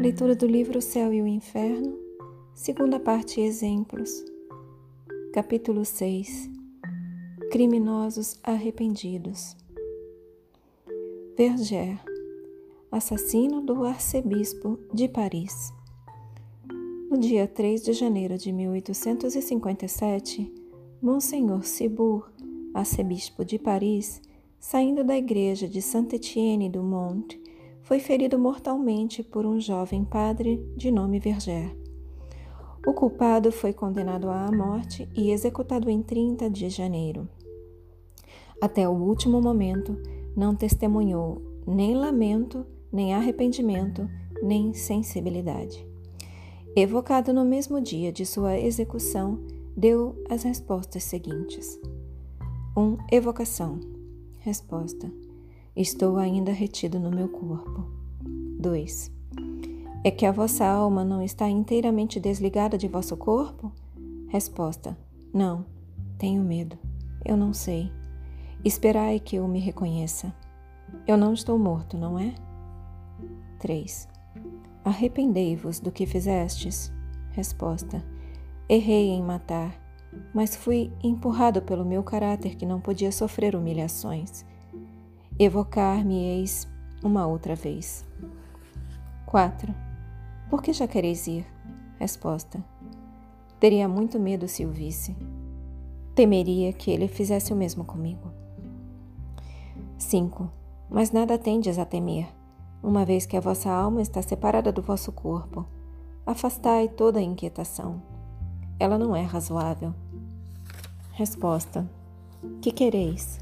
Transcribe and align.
Leitura 0.00 0.34
do 0.34 0.46
livro 0.46 0.78
O 0.78 0.80
Céu 0.80 1.12
e 1.12 1.20
o 1.20 1.26
Inferno, 1.26 1.94
segunda 2.54 2.98
parte 2.98 3.38
Exemplos, 3.38 4.24
capítulo 5.30 5.84
6 5.84 6.48
Criminosos 7.52 8.40
arrependidos. 8.42 9.54
Verger, 11.36 12.00
assassino 12.90 13.60
do 13.60 13.84
arcebispo 13.84 14.78
de 14.90 15.06
Paris. 15.06 15.70
No 17.10 17.18
dia 17.18 17.46
3 17.46 17.84
de 17.84 17.92
janeiro 17.92 18.38
de 18.38 18.50
1857, 18.52 20.50
Monsenhor 21.02 21.62
Cibour, 21.64 22.32
arcebispo 22.72 23.44
de 23.44 23.58
Paris, 23.58 24.22
saindo 24.58 25.04
da 25.04 25.18
igreja 25.18 25.68
de 25.68 25.82
Saint-Étienne 25.82 26.70
du 26.70 26.82
Mont, 26.82 27.38
foi 27.90 27.98
ferido 27.98 28.38
mortalmente 28.38 29.20
por 29.20 29.44
um 29.44 29.58
jovem 29.58 30.04
padre 30.04 30.64
de 30.76 30.92
nome 30.92 31.18
Verger. 31.18 31.76
O 32.86 32.94
culpado 32.94 33.50
foi 33.50 33.72
condenado 33.72 34.30
à 34.30 34.48
morte 34.52 35.08
e 35.12 35.32
executado 35.32 35.90
em 35.90 36.00
30 36.00 36.48
de 36.48 36.70
janeiro. 36.70 37.28
Até 38.62 38.88
o 38.88 38.92
último 38.92 39.42
momento, 39.42 40.00
não 40.36 40.54
testemunhou 40.54 41.42
nem 41.66 41.96
lamento, 41.96 42.64
nem 42.92 43.12
arrependimento, 43.12 44.08
nem 44.40 44.72
sensibilidade. 44.72 45.84
Evocado 46.76 47.32
no 47.32 47.44
mesmo 47.44 47.80
dia 47.80 48.12
de 48.12 48.24
sua 48.24 48.56
execução, 48.56 49.40
deu 49.76 50.14
as 50.30 50.44
respostas 50.44 51.02
seguintes: 51.02 51.76
1. 52.76 52.80
Um, 52.80 52.98
evocação. 53.10 53.80
Resposta: 54.38 55.10
Estou 55.80 56.18
ainda 56.18 56.52
retido 56.52 57.00
no 57.00 57.10
meu 57.10 57.26
corpo. 57.26 57.86
2. 58.60 59.10
É 60.04 60.10
que 60.10 60.26
a 60.26 60.30
vossa 60.30 60.66
alma 60.66 61.02
não 61.02 61.22
está 61.22 61.48
inteiramente 61.48 62.20
desligada 62.20 62.76
de 62.76 62.86
vosso 62.86 63.16
corpo? 63.16 63.72
Resposta: 64.28 64.94
Não, 65.32 65.64
tenho 66.18 66.42
medo. 66.42 66.76
Eu 67.24 67.34
não 67.34 67.54
sei. 67.54 67.90
Esperai 68.62 69.18
que 69.18 69.36
eu 69.36 69.48
me 69.48 69.58
reconheça. 69.58 70.34
Eu 71.06 71.16
não 71.16 71.32
estou 71.32 71.58
morto, 71.58 71.96
não 71.96 72.18
é? 72.18 72.34
3. 73.58 74.06
Arrependei-vos 74.84 75.80
do 75.80 75.90
que 75.90 76.04
fizestes? 76.04 76.92
Resposta: 77.30 78.04
Errei 78.68 79.08
em 79.08 79.22
matar, 79.22 79.80
mas 80.34 80.54
fui 80.54 80.92
empurrado 81.02 81.62
pelo 81.62 81.86
meu 81.86 82.02
caráter 82.02 82.54
que 82.54 82.66
não 82.66 82.82
podia 82.82 83.10
sofrer 83.10 83.56
humilhações 83.56 84.44
evocar-me-eis 85.42 86.68
uma 87.02 87.26
outra 87.26 87.54
vez. 87.54 88.04
4. 89.24 89.74
Por 90.50 90.62
que 90.62 90.70
já 90.70 90.86
quereis 90.86 91.26
ir? 91.26 91.46
Resposta. 91.98 92.62
Teria 93.58 93.88
muito 93.88 94.20
medo 94.20 94.46
se 94.46 94.66
o 94.66 94.70
visse. 94.70 95.16
Temeria 96.14 96.74
que 96.74 96.90
ele 96.90 97.08
fizesse 97.08 97.54
o 97.54 97.56
mesmo 97.56 97.86
comigo. 97.86 98.30
5. 99.96 100.52
Mas 100.90 101.10
nada 101.10 101.38
tendes 101.38 101.78
a 101.78 101.86
temer, 101.86 102.28
uma 102.82 103.06
vez 103.06 103.24
que 103.24 103.36
a 103.36 103.40
vossa 103.40 103.70
alma 103.70 104.02
está 104.02 104.20
separada 104.20 104.70
do 104.70 104.82
vosso 104.82 105.10
corpo. 105.10 105.64
Afastai 106.26 106.86
toda 106.86 107.18
a 107.18 107.22
inquietação. 107.22 108.02
Ela 108.78 108.98
não 108.98 109.16
é 109.16 109.22
razoável. 109.22 109.94
Resposta. 111.12 111.90
Que 112.60 112.70
quereis? 112.70 113.39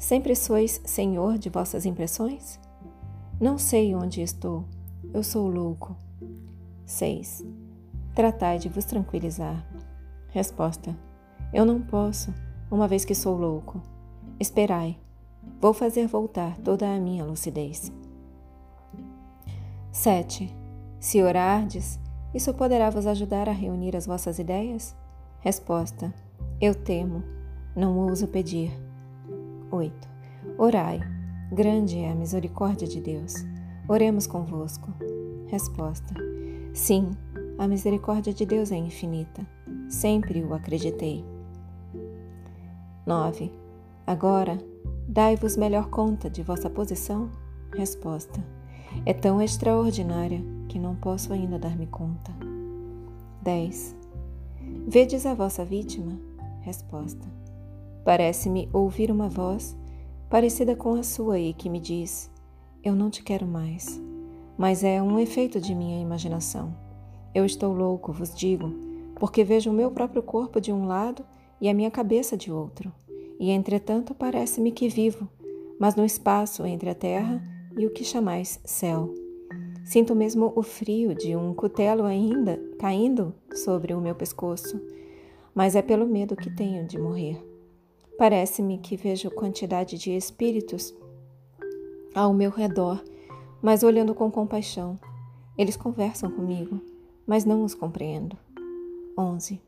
Sempre 0.00 0.34
sois 0.34 0.80
senhor 0.86 1.36
de 1.36 1.50
vossas 1.50 1.84
impressões? 1.84 2.58
Não 3.38 3.58
sei 3.58 3.94
onde 3.94 4.22
estou. 4.22 4.64
Eu 5.12 5.22
sou 5.22 5.46
louco. 5.46 5.94
6. 6.86 7.44
Tratai 8.14 8.58
de 8.58 8.70
vos 8.70 8.86
tranquilizar. 8.86 9.62
Resposta: 10.28 10.96
Eu 11.52 11.66
não 11.66 11.82
posso, 11.82 12.32
uma 12.70 12.88
vez 12.88 13.04
que 13.04 13.14
sou 13.14 13.36
louco. 13.36 13.82
Esperai. 14.40 14.98
Vou 15.60 15.74
fazer 15.74 16.06
voltar 16.06 16.56
toda 16.60 16.90
a 16.90 16.98
minha 16.98 17.22
lucidez. 17.22 17.92
7. 19.92 20.50
Se 20.98 21.22
orardes, 21.22 22.00
isso 22.32 22.54
poderá 22.54 22.88
vos 22.88 23.06
ajudar 23.06 23.50
a 23.50 23.52
reunir 23.52 23.94
as 23.94 24.06
vossas 24.06 24.38
ideias? 24.38 24.96
Resposta: 25.40 26.12
Eu 26.58 26.74
temo, 26.74 27.22
não 27.76 27.98
ouso 27.98 28.26
pedir. 28.26 28.89
8. 29.70 30.08
Orai. 30.58 31.00
Grande 31.52 31.98
é 31.98 32.10
a 32.10 32.14
misericórdia 32.14 32.86
de 32.86 33.00
Deus. 33.00 33.34
Oremos 33.88 34.26
convosco. 34.26 34.92
Resposta: 35.46 36.14
Sim, 36.72 37.10
a 37.58 37.66
misericórdia 37.66 38.32
de 38.32 38.46
Deus 38.46 38.72
é 38.72 38.76
infinita. 38.76 39.46
Sempre 39.88 40.42
o 40.42 40.54
acreditei. 40.54 41.24
9. 43.06 43.52
Agora, 44.06 44.58
dai-vos 45.08 45.56
melhor 45.56 45.88
conta 45.88 46.30
de 46.30 46.42
vossa 46.42 46.70
posição? 46.70 47.30
Resposta: 47.76 48.44
É 49.04 49.12
tão 49.12 49.40
extraordinária 49.40 50.40
que 50.68 50.78
não 50.78 50.94
posso 50.94 51.32
ainda 51.32 51.58
dar-me 51.58 51.86
conta. 51.86 52.32
10. 53.42 53.96
Vedes 54.86 55.26
a 55.26 55.34
vossa 55.34 55.64
vítima? 55.64 56.18
Resposta: 56.60 57.39
Parece-me 58.04 58.68
ouvir 58.72 59.10
uma 59.10 59.28
voz 59.28 59.76
parecida 60.30 60.74
com 60.74 60.94
a 60.94 61.02
sua 61.02 61.38
e 61.38 61.52
que 61.52 61.68
me 61.68 61.78
diz: 61.78 62.30
Eu 62.82 62.94
não 62.94 63.10
te 63.10 63.22
quero 63.22 63.46
mais. 63.46 64.00
Mas 64.56 64.84
é 64.84 65.02
um 65.02 65.18
efeito 65.18 65.60
de 65.60 65.74
minha 65.74 66.00
imaginação. 66.00 66.74
Eu 67.34 67.44
estou 67.44 67.72
louco, 67.72 68.12
vos 68.12 68.34
digo, 68.34 68.72
porque 69.16 69.44
vejo 69.44 69.70
o 69.70 69.74
meu 69.74 69.90
próprio 69.90 70.22
corpo 70.22 70.60
de 70.60 70.72
um 70.72 70.86
lado 70.86 71.24
e 71.60 71.68
a 71.68 71.74
minha 71.74 71.90
cabeça 71.90 72.36
de 72.36 72.50
outro. 72.50 72.92
E 73.38 73.50
entretanto 73.50 74.14
parece-me 74.14 74.72
que 74.72 74.88
vivo, 74.88 75.28
mas 75.78 75.94
no 75.94 76.04
espaço 76.04 76.66
entre 76.66 76.90
a 76.90 76.94
terra 76.94 77.42
e 77.76 77.86
o 77.86 77.90
que 77.90 78.04
chamais 78.04 78.60
céu. 78.64 79.14
Sinto 79.84 80.14
mesmo 80.14 80.52
o 80.54 80.62
frio 80.62 81.14
de 81.14 81.34
um 81.34 81.54
cutelo 81.54 82.04
ainda 82.04 82.60
caindo 82.78 83.34
sobre 83.54 83.94
o 83.94 84.00
meu 84.00 84.14
pescoço, 84.14 84.80
mas 85.54 85.74
é 85.74 85.82
pelo 85.82 86.06
medo 86.06 86.36
que 86.36 86.50
tenho 86.50 86.86
de 86.86 86.98
morrer. 86.98 87.49
Parece-me 88.20 88.76
que 88.76 88.98
vejo 88.98 89.30
quantidade 89.30 89.96
de 89.96 90.14
espíritos 90.14 90.94
ao 92.14 92.34
meu 92.34 92.50
redor, 92.50 93.02
mas 93.62 93.82
olhando 93.82 94.14
com 94.14 94.30
compaixão. 94.30 95.00
Eles 95.56 95.74
conversam 95.74 96.30
comigo, 96.30 96.82
mas 97.26 97.46
não 97.46 97.64
os 97.64 97.74
compreendo. 97.74 98.36
11. 99.16 99.58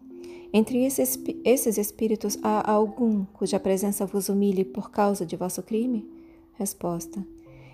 Entre 0.52 0.84
esses, 0.84 1.18
esses 1.46 1.78
espíritos 1.78 2.38
há 2.42 2.70
algum 2.70 3.24
cuja 3.24 3.58
presença 3.58 4.04
vos 4.04 4.28
humilhe 4.28 4.66
por 4.66 4.90
causa 4.90 5.24
de 5.24 5.34
vosso 5.34 5.62
crime? 5.62 6.06
Resposta: 6.52 7.26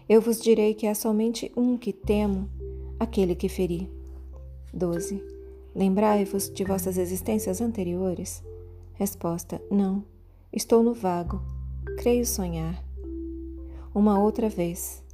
Eu 0.09 0.21
vos 0.21 0.41
direi 0.41 0.75
que 0.75 0.87
há 0.87 0.95
somente 0.95 1.51
um 1.57 1.77
que 1.77 1.93
temo, 1.93 2.49
aquele 3.01 3.35
que 3.35 3.49
feri. 3.49 3.91
12. 4.73 5.21
Lembrai-vos 5.75 6.49
de 6.49 6.63
vossas 6.63 6.97
existências 6.99 7.61
anteriores? 7.61 8.45
Resposta: 8.95 9.61
Não. 9.73 10.05
Estou 10.51 10.83
no 10.83 10.95
vago, 10.95 11.43
creio 11.99 12.25
sonhar. 12.25 12.83
Uma 13.95 14.19
outra 14.19 14.49
vez. 14.49 15.05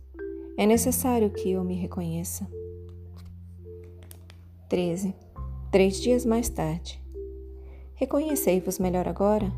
É 0.57 0.65
necessário 0.65 1.29
que 1.29 1.51
eu 1.51 1.65
me 1.65 1.75
reconheça. 1.75 2.49
13. 4.69 5.13
Três 5.73 6.01
dias 6.01 6.25
mais 6.25 6.49
tarde. 6.49 7.03
Reconhecei-vos 7.97 8.79
melhor 8.79 9.09
agora? 9.09 9.53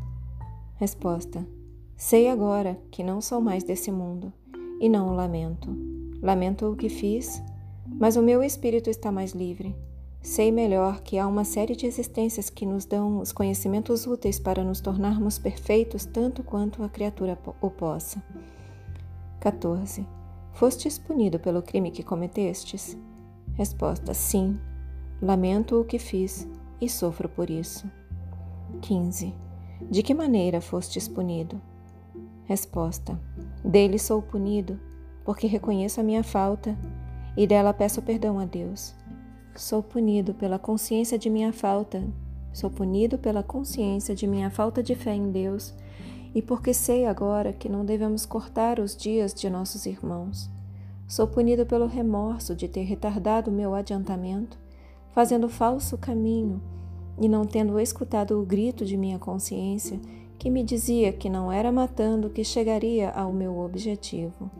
Resposta: 0.77 1.47
Sei 1.95 2.27
agora 2.27 2.81
que 2.89 3.03
não 3.03 3.21
sou 3.21 3.39
mais 3.39 3.63
desse 3.63 3.91
mundo 3.91 4.33
e 4.81 4.89
não 4.89 5.09
o 5.09 5.15
lamento. 5.15 5.69
Lamento 6.23 6.71
o 6.71 6.75
que 6.75 6.89
fiz, 6.89 7.39
mas 7.85 8.15
o 8.15 8.23
meu 8.23 8.41
espírito 8.41 8.89
está 8.89 9.11
mais 9.11 9.33
livre 9.33 9.75
Sei 10.21 10.51
melhor 10.51 11.01
que 11.01 11.17
há 11.17 11.25
uma 11.25 11.43
série 11.43 11.75
de 11.75 11.85
existências 11.85 12.49
que 12.49 12.65
nos 12.65 12.85
dão 12.85 13.19
os 13.19 13.31
conhecimentos 13.31 14.05
úteis 14.05 14.39
para 14.39 14.63
nos 14.63 14.81
tornarmos 14.81 15.39
perfeitos 15.39 16.05
tanto 16.05 16.43
quanto 16.43 16.83
a 16.83 16.89
criatura 16.89 17.37
o 17.61 17.69
possa. 17.69 18.21
14. 19.39 20.05
Fostes 20.53 20.97
punido 20.97 21.39
pelo 21.39 21.61
crime 21.61 21.91
que 21.91 22.03
cometestes? 22.03 22.97
Resposta: 23.53 24.13
Sim. 24.13 24.59
Lamento 25.21 25.79
o 25.79 25.85
que 25.85 25.97
fiz 25.97 26.47
e 26.81 26.89
sofro 26.89 27.29
por 27.29 27.49
isso. 27.49 27.89
15. 28.81 29.33
De 29.89 30.03
que 30.03 30.13
maneira 30.13 30.59
fostes 30.59 31.07
punido? 31.07 31.61
Resposta: 32.45 33.19
Dele 33.63 33.99
sou 33.99 34.21
punido, 34.21 34.79
porque 35.23 35.47
reconheço 35.47 35.99
a 35.99 36.03
minha 36.03 36.23
falta 36.23 36.77
e 37.35 37.45
dela 37.45 37.73
peço 37.73 38.01
perdão 38.01 38.39
a 38.39 38.45
Deus. 38.45 38.95
Sou 39.57 39.81
punido 39.81 40.35
pela 40.35 40.59
consciência 40.59 41.17
de 41.17 41.31
minha 41.31 41.51
falta. 41.51 42.03
Sou 42.53 42.69
punido 42.69 43.17
pela 43.17 43.41
consciência 43.41 44.13
de 44.13 44.27
minha 44.27 44.51
falta 44.51 44.83
de 44.83 44.93
fé 44.93 45.15
em 45.15 45.31
Deus 45.31 45.73
e 46.35 46.43
porque 46.43 46.75
sei 46.75 47.07
agora 47.07 47.51
que 47.51 47.67
não 47.67 47.83
devemos 47.83 48.23
cortar 48.23 48.79
os 48.79 48.95
dias 48.95 49.33
de 49.33 49.49
nossos 49.49 49.87
irmãos. 49.87 50.47
sou 51.07 51.25
punido 51.25 51.65
pelo 51.65 51.87
remorso 51.87 52.55
de 52.55 52.67
ter 52.67 52.83
retardado 52.83 53.51
meu 53.51 53.73
adiantamento, 53.73 54.59
fazendo 55.11 55.49
falso 55.49 55.97
caminho 55.97 56.61
e 57.19 57.27
não 57.27 57.43
tendo 57.43 57.79
escutado 57.79 58.39
o 58.39 58.45
grito 58.45 58.85
de 58.85 58.95
minha 58.95 59.17
consciência 59.17 59.99
que 60.37 60.51
me 60.51 60.61
dizia 60.61 61.11
que 61.11 61.31
não 61.31 61.51
era 61.51 61.71
matando 61.71 62.29
que 62.29 62.43
chegaria 62.43 63.09
ao 63.09 63.33
meu 63.33 63.57
objetivo. 63.57 64.51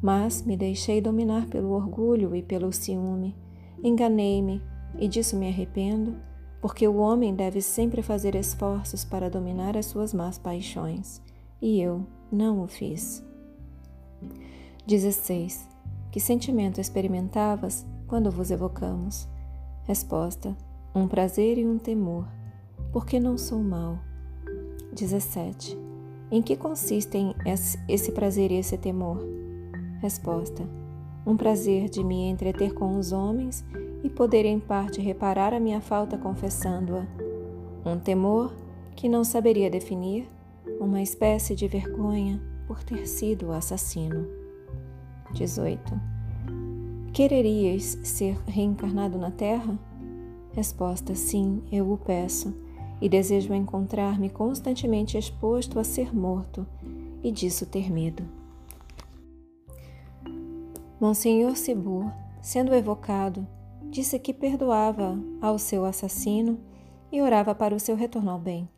Mas 0.00 0.42
me 0.42 0.56
deixei 0.56 1.02
dominar 1.02 1.46
pelo 1.46 1.72
orgulho 1.72 2.34
e 2.34 2.42
pelo 2.42 2.72
ciúme. 2.72 3.43
Enganei-me 3.84 4.62
e 4.98 5.06
disso 5.06 5.36
me 5.36 5.46
arrependo, 5.46 6.16
porque 6.58 6.88
o 6.88 6.96
homem 6.96 7.34
deve 7.34 7.60
sempre 7.60 8.00
fazer 8.00 8.34
esforços 8.34 9.04
para 9.04 9.28
dominar 9.28 9.76
as 9.76 9.84
suas 9.84 10.14
más 10.14 10.38
paixões, 10.38 11.20
e 11.60 11.82
eu 11.82 12.06
não 12.32 12.62
o 12.62 12.66
fiz. 12.66 13.22
16. 14.86 15.68
Que 16.10 16.18
sentimento 16.18 16.80
experimentavas 16.80 17.84
quando 18.06 18.30
vos 18.30 18.50
evocamos? 18.50 19.28
Resposta: 19.82 20.56
Um 20.94 21.06
prazer 21.06 21.58
e 21.58 21.66
um 21.66 21.76
temor, 21.76 22.26
porque 22.90 23.20
não 23.20 23.36
sou 23.36 23.58
mau. 23.58 23.98
17. 24.94 25.76
Em 26.30 26.40
que 26.40 26.56
consistem 26.56 27.34
esse 27.86 28.12
prazer 28.12 28.50
e 28.50 28.54
esse 28.54 28.78
temor? 28.78 29.18
Resposta: 30.00 30.66
Um 31.26 31.36
prazer 31.36 31.88
de 31.88 32.04
me 32.04 32.28
entreter 32.28 32.74
com 32.74 32.98
os 32.98 33.10
homens 33.10 33.64
e 34.02 34.10
poder 34.10 34.44
em 34.44 34.60
parte 34.60 35.00
reparar 35.00 35.54
a 35.54 35.60
minha 35.60 35.80
falta 35.80 36.18
confessando-a. 36.18 37.06
Um 37.88 37.98
temor 37.98 38.54
que 38.94 39.08
não 39.08 39.24
saberia 39.24 39.70
definir, 39.70 40.28
uma 40.78 41.00
espécie 41.00 41.54
de 41.54 41.66
vergonha 41.66 42.40
por 42.66 42.82
ter 42.82 43.06
sido 43.06 43.46
o 43.46 43.52
assassino. 43.52 44.26
18. 45.32 46.00
Quererias 47.12 47.98
ser 48.02 48.36
reencarnado 48.46 49.16
na 49.16 49.30
Terra? 49.30 49.78
Resposta: 50.52 51.14
Sim, 51.14 51.62
eu 51.72 51.90
o 51.90 51.96
peço, 51.96 52.54
e 53.00 53.08
desejo 53.08 53.54
encontrar-me 53.54 54.28
constantemente 54.28 55.16
exposto 55.16 55.78
a 55.78 55.84
ser 55.84 56.14
morto, 56.14 56.66
e 57.22 57.32
disso 57.32 57.66
ter 57.66 57.90
medo. 57.90 58.43
Monsenhor 61.00 61.56
Cibur, 61.56 62.10
sendo 62.40 62.74
evocado, 62.74 63.46
disse 63.90 64.18
que 64.18 64.32
perdoava 64.32 65.18
ao 65.40 65.58
seu 65.58 65.84
assassino 65.84 66.58
e 67.10 67.20
orava 67.20 67.54
para 67.54 67.74
o 67.74 67.80
seu 67.80 67.96
retorno 67.96 68.30
ao 68.30 68.38
bem. 68.38 68.68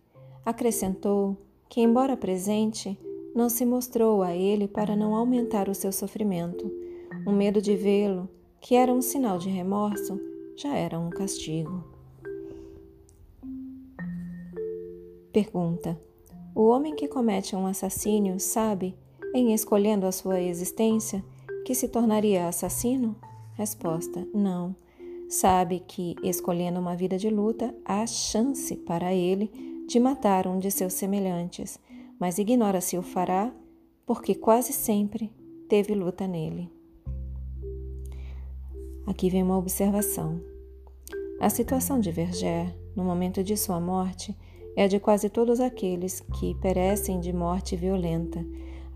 Acrescentou 0.44 1.36
que, 1.68 1.80
embora 1.80 2.16
presente, 2.16 2.98
não 3.34 3.48
se 3.48 3.64
mostrou 3.64 4.22
a 4.22 4.34
ele 4.34 4.66
para 4.66 4.96
não 4.96 5.14
aumentar 5.14 5.68
o 5.68 5.74
seu 5.74 5.92
sofrimento 5.92 6.70
o 7.26 7.32
medo 7.32 7.60
de 7.60 7.74
vê-lo, 7.74 8.28
que 8.60 8.76
era 8.76 8.92
um 8.92 9.02
sinal 9.02 9.36
de 9.36 9.48
remorso, 9.48 10.20
já 10.56 10.76
era 10.76 10.96
um 10.96 11.10
castigo. 11.10 11.84
Pergunta: 15.32 15.98
O 16.54 16.68
homem 16.68 16.94
que 16.94 17.08
comete 17.08 17.56
um 17.56 17.66
assassínio 17.66 18.38
sabe, 18.38 18.96
em 19.34 19.52
escolhendo 19.52 20.06
a 20.06 20.12
sua 20.12 20.40
existência, 20.40 21.22
que 21.66 21.74
se 21.74 21.88
tornaria 21.88 22.46
assassino? 22.46 23.16
Resposta: 23.54 24.24
Não. 24.32 24.76
Sabe 25.28 25.80
que, 25.80 26.14
escolhendo 26.22 26.78
uma 26.78 26.94
vida 26.94 27.18
de 27.18 27.28
luta, 27.28 27.74
há 27.84 28.06
chance 28.06 28.76
para 28.76 29.12
ele 29.12 29.50
de 29.88 29.98
matar 29.98 30.46
um 30.46 30.60
de 30.60 30.70
seus 30.70 30.92
semelhantes, 30.92 31.76
mas 32.20 32.38
ignora 32.38 32.80
se 32.80 32.96
o 32.96 33.02
fará, 33.02 33.52
porque 34.06 34.32
quase 34.32 34.72
sempre 34.72 35.28
teve 35.68 35.92
luta 35.92 36.28
nele. 36.28 36.70
Aqui 39.04 39.28
vem 39.28 39.42
uma 39.42 39.58
observação. 39.58 40.40
A 41.40 41.50
situação 41.50 41.98
de 41.98 42.12
Verger, 42.12 42.72
no 42.94 43.02
momento 43.02 43.42
de 43.42 43.56
sua 43.56 43.80
morte, 43.80 44.38
é 44.76 44.84
a 44.84 44.88
de 44.88 45.00
quase 45.00 45.28
todos 45.28 45.58
aqueles 45.58 46.20
que 46.38 46.54
perecem 46.60 47.18
de 47.18 47.32
morte 47.32 47.74
violenta. 47.74 48.46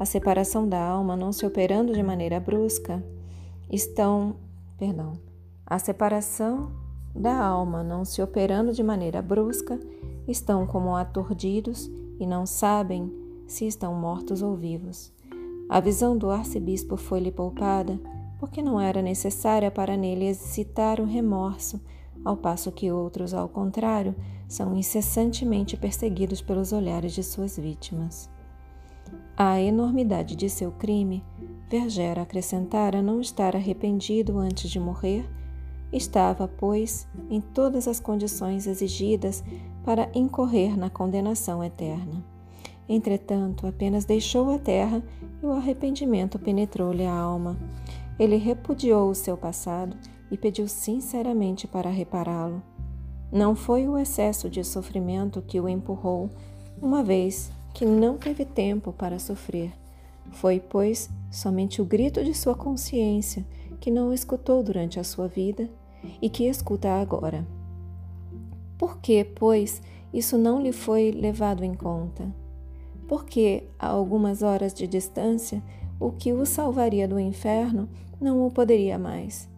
A 0.01 0.07
separação 0.07 0.67
da 0.67 0.83
alma 0.83 1.15
não 1.15 1.31
se 1.31 1.45
operando 1.45 1.93
de 1.93 2.03
maneira 2.03 2.41
brusca, 2.41 3.05
estão, 3.71 4.37
perdão, 4.79 5.13
a 5.67 5.79
separação 5.79 6.73
da 7.15 7.39
alma 7.39 7.83
não 7.83 8.03
se 8.03 8.23
operando 8.23 8.73
de 8.73 8.83
maneira 8.83 9.21
brusca, 9.21 9.79
estão 10.27 10.67
como 10.67 10.97
aturdidos 10.97 11.91
e 12.19 12.27
não 12.27 12.47
sabem 12.47 13.13
se 13.47 13.67
estão 13.67 13.93
mortos 13.95 14.41
ou 14.41 14.57
vivos. 14.57 15.13
A 15.69 15.81
visão 15.81 16.17
do 16.17 16.31
arcebispo 16.31 16.97
foi-lhe 16.97 17.31
poupada 17.31 18.01
porque 18.39 18.63
não 18.63 18.81
era 18.81 19.03
necessária 19.03 19.71
para 19.71 19.99
nele 19.99 20.29
excitar 20.31 20.99
o 20.99 21.05
remorso, 21.05 21.79
ao 22.25 22.39
passo 22.39 22.73
que 22.73 22.91
outros, 22.91 23.35
ao 23.35 23.51
contrário, 23.51 24.17
são 24.49 24.75
incessantemente 24.75 25.77
perseguidos 25.77 26.41
pelos 26.41 26.73
olhares 26.73 27.13
de 27.13 27.23
suas 27.23 27.59
vítimas. 27.59 28.31
A 29.37 29.61
enormidade 29.61 30.37
de 30.37 30.49
seu 30.49 30.71
crime, 30.73 31.25
Verger 31.71 32.19
acrescentara 32.19 33.01
não 33.01 33.21
estar 33.21 33.55
arrependido 33.55 34.39
antes 34.39 34.69
de 34.69 34.81
morrer, 34.81 35.25
estava, 35.93 36.49
pois, 36.49 37.07
em 37.31 37.41
todas 37.41 37.87
as 37.87 38.01
condições 38.01 38.67
exigidas 38.67 39.45
para 39.85 40.11
incorrer 40.13 40.77
na 40.77 40.91
condenação 40.91 41.63
eterna. 41.63 42.25
Entretanto, 42.89 43.69
apenas 43.69 44.05
deixou 44.05 44.53
a 44.53 44.59
terra 44.59 45.01
e 45.41 45.47
o 45.47 45.53
arrependimento 45.53 46.41
penetrou-lhe 46.41 47.07
a 47.07 47.15
alma. 47.15 47.57
Ele 48.19 48.37
repudiou 48.37 49.09
o 49.09 49.15
seu 49.15 49.37
passado 49.37 49.97
e 50.29 50.37
pediu 50.37 50.67
sinceramente 50.67 51.69
para 51.69 51.89
repará-lo. 51.89 52.61
Não 53.31 53.55
foi 53.55 53.87
o 53.87 53.97
excesso 53.97 54.51
de 54.51 54.65
sofrimento 54.65 55.41
que 55.41 55.61
o 55.61 55.69
empurrou, 55.69 56.29
uma 56.83 57.05
vez 57.05 57.53
que 57.73 57.85
não 57.85 58.17
teve 58.17 58.45
tempo 58.45 58.93
para 58.93 59.19
sofrer. 59.19 59.73
Foi, 60.33 60.61
pois, 60.61 61.11
somente 61.31 61.81
o 61.83 61.85
grito 61.85 62.23
de 62.23 62.35
sua 62.35 62.55
consciência 62.55 63.45
que 63.81 63.91
não 63.91 64.13
escutou 64.13 64.63
durante 64.63 65.01
a 65.01 65.05
sua 65.05 65.27
vida 65.27 65.69
e 66.21 66.29
que 66.29 66.45
escuta 66.45 66.89
agora. 66.89 67.47
Por 68.79 68.99
que, 68.99 69.25
pois, 69.25 69.83
isso 70.13 70.39
não 70.39 70.61
lhe 70.61 70.73
foi 70.73 71.11
levado 71.11 71.65
em 71.65 71.75
conta? 71.75 72.33
Porque, 73.09 73.65
a 73.79 73.89
algumas 73.89 74.43
horas 74.43 74.73
de 74.73 74.87
distância, 74.87 75.63
o 75.99 76.11
que 76.11 76.33
o 76.33 76.47
salvaria 76.47 77.07
do 77.07 77.19
inferno 77.19 77.89
não 78.21 78.47
o 78.47 78.51
poderia 78.51 78.99
mais. 78.99 79.49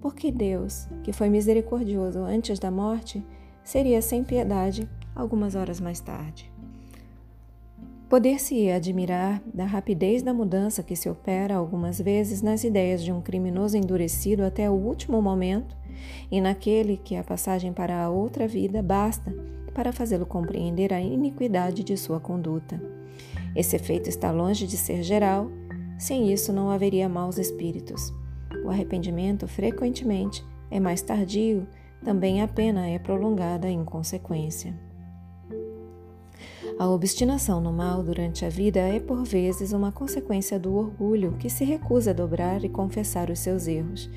Porque 0.00 0.30
Deus, 0.30 0.88
que 1.02 1.12
foi 1.12 1.28
misericordioso 1.28 2.20
antes 2.20 2.58
da 2.58 2.70
morte, 2.70 3.24
seria 3.62 4.00
sem 4.00 4.24
piedade 4.24 4.88
algumas 5.14 5.54
horas 5.54 5.80
mais 5.80 6.00
tarde. 6.00 6.50
Poder-se 8.08 8.70
admirar 8.70 9.42
da 9.52 9.64
rapidez 9.64 10.22
da 10.22 10.32
mudança 10.32 10.80
que 10.80 10.94
se 10.94 11.08
opera 11.08 11.56
algumas 11.56 12.00
vezes 12.00 12.40
nas 12.40 12.62
ideias 12.62 13.02
de 13.02 13.10
um 13.10 13.20
criminoso 13.20 13.76
endurecido 13.76 14.44
até 14.44 14.70
o 14.70 14.74
último 14.74 15.20
momento 15.20 15.76
e 16.30 16.40
naquele 16.40 16.96
que 16.96 17.16
a 17.16 17.24
passagem 17.24 17.72
para 17.72 18.00
a 18.00 18.08
outra 18.08 18.46
vida 18.46 18.80
basta 18.80 19.34
para 19.74 19.92
fazê-lo 19.92 20.24
compreender 20.24 20.92
a 20.94 21.00
iniquidade 21.00 21.82
de 21.82 21.96
sua 21.96 22.20
conduta. 22.20 22.80
Esse 23.56 23.74
efeito 23.74 24.08
está 24.08 24.30
longe 24.30 24.68
de 24.68 24.76
ser 24.76 25.02
geral 25.02 25.50
sem 25.98 26.32
isso, 26.32 26.52
não 26.52 26.70
haveria 26.70 27.08
maus 27.08 27.38
espíritos. 27.38 28.14
O 28.64 28.70
arrependimento 28.70 29.48
frequentemente 29.48 30.44
é 30.70 30.78
mais 30.78 31.02
tardio, 31.02 31.66
também 32.04 32.40
a 32.40 32.46
pena 32.46 32.86
é 32.86 33.00
prolongada 33.00 33.68
em 33.68 33.84
consequência. 33.84 34.85
A 36.78 36.86
obstinação 36.90 37.58
no 37.58 37.72
mal 37.72 38.02
durante 38.02 38.44
a 38.44 38.50
vida 38.50 38.80
é 38.80 39.00
por 39.00 39.24
vezes 39.24 39.72
uma 39.72 39.90
consequência 39.90 40.58
do 40.58 40.74
orgulho 40.74 41.32
que 41.38 41.48
se 41.48 41.64
recusa 41.64 42.10
a 42.10 42.12
dobrar 42.12 42.62
e 42.64 42.68
confessar 42.68 43.30
os 43.30 43.38
seus 43.38 43.66
erros. 43.66 44.10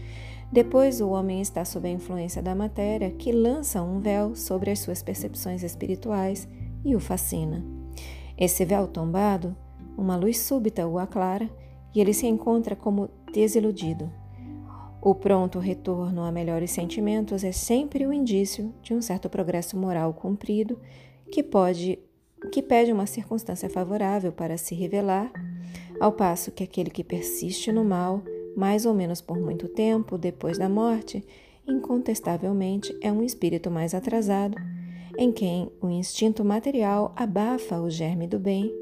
Depois, 0.51 0.99
o 0.99 1.07
homem 1.09 1.39
está 1.39 1.63
sob 1.63 1.87
a 1.87 1.91
influência 1.91 2.41
da 2.41 2.53
matéria 2.53 3.11
que 3.11 3.31
lança 3.31 3.81
um 3.81 4.01
véu 4.01 4.35
sobre 4.35 4.71
as 4.71 4.79
suas 4.79 5.01
percepções 5.01 5.63
espirituais 5.63 6.49
e 6.83 6.97
o 6.97 6.99
fascina. 6.99 7.63
Esse 8.37 8.65
véu 8.65 8.87
tombado, 8.87 9.55
uma 9.97 10.17
luz 10.17 10.39
súbita 10.39 10.85
o 10.85 10.99
aclara 10.99 11.49
e 11.95 12.01
ele 12.01 12.13
se 12.13 12.27
encontra 12.27 12.75
como 12.75 13.09
desiludido. 13.31 14.11
O 15.01 15.15
pronto 15.15 15.59
retorno 15.59 16.23
a 16.23 16.31
melhores 16.31 16.71
sentimentos 16.71 17.45
é 17.45 17.53
sempre 17.53 18.05
o 18.05 18.11
indício 18.11 18.73
de 18.81 18.93
um 18.93 19.01
certo 19.01 19.29
progresso 19.29 19.77
moral 19.77 20.13
cumprido 20.13 20.77
que 21.31 21.41
pode 21.41 21.99
que 22.51 22.62
pede 22.62 22.91
uma 22.91 23.05
circunstância 23.05 23.69
favorável 23.69 24.31
para 24.31 24.58
se 24.58 24.74
revelar, 24.74 25.31
ao 26.00 26.12
passo 26.12 26.51
que 26.51 26.63
aquele 26.63 26.89
que 26.89 27.03
persiste 27.03 27.72
no 27.72 27.84
mal, 27.84 28.24
mais 28.55 28.86
ou 28.86 28.93
menos 28.93 29.22
por 29.22 29.38
muito 29.38 29.67
tempo 29.67 30.17
depois 30.17 30.58
da 30.58 30.69
morte, 30.69 31.24
incontestavelmente 31.67 32.98
é 33.01 33.12
um 33.12 33.22
espírito 33.22 33.69
mais 33.69 33.93
atrasado, 33.93 34.58
em 35.17 35.31
quem 35.31 35.72
o 35.81 35.89
instinto 35.89 36.46
material 36.46 37.13
abafa 37.15 37.79
o 37.79 37.89
germe 37.89 38.25
do 38.25 38.39
bem 38.39 38.74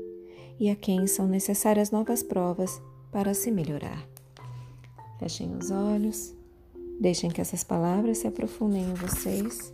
e 0.60 0.70
a 0.70 0.76
quem 0.76 1.08
são 1.08 1.28
necessárias 1.28 1.92
novas 1.92 2.22
provas 2.22 2.82
para 3.12 3.34
se 3.34 3.52
melhorar. 3.52 4.08
Fechem 5.20 5.56
os 5.56 5.72
olhos. 5.72 6.36
Deixem 7.00 7.30
que 7.30 7.42
essas 7.42 7.64
palavras 7.64 8.20
se 8.20 8.28
aprofundem 8.28 8.84
em 8.84 8.94
vocês. 8.94 9.74